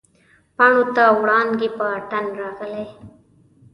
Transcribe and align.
پاڼو 0.55 0.83
ته 0.95 1.03
وړانګې 1.21 1.69
په 1.77 1.85
اتڼ 1.97 2.25
راغلي 2.41 2.85